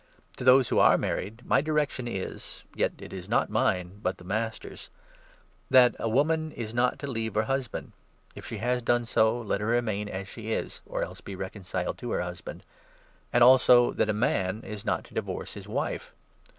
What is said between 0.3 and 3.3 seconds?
To those who are married my direction is— ic yet it is